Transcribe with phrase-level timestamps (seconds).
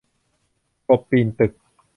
[0.87, 1.53] กบปีนตึก